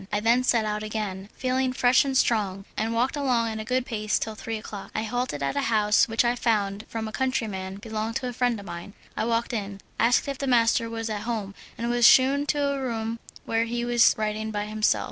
I 0.11 0.19
then 0.19 0.43
set 0.43 0.65
out 0.65 0.81
again, 0.81 1.29
feeling 1.37 1.73
fresh 1.73 2.03
and 2.03 2.17
strong, 2.17 2.65
and 2.75 2.91
walked 2.91 3.15
along 3.15 3.49
at 3.49 3.59
a 3.59 3.63
good 3.63 3.85
pace 3.85 4.17
till 4.17 4.33
three 4.33 4.57
o'clock. 4.57 4.89
I 4.95 5.03
halted 5.03 5.43
at 5.43 5.55
a 5.55 5.61
house 5.69 6.07
which 6.07 6.25
I 6.25 6.35
found 6.35 6.87
from 6.89 7.07
a 7.07 7.11
countryman 7.11 7.75
belonged 7.75 8.15
to 8.15 8.27
a 8.27 8.33
friend 8.33 8.59
of 8.59 8.65
mine. 8.65 8.93
I 9.15 9.25
walked 9.25 9.53
in, 9.53 9.79
asked 9.99 10.27
if 10.27 10.39
the 10.39 10.47
master 10.47 10.89
was 10.89 11.07
at 11.11 11.21
home, 11.21 11.53
and 11.77 11.87
was 11.87 12.07
shewn 12.07 12.39
into 12.39 12.59
a 12.67 12.81
room 12.81 13.19
where 13.45 13.65
he 13.65 13.85
was 13.85 14.15
writing 14.17 14.49
by 14.49 14.65
himself. 14.65 14.99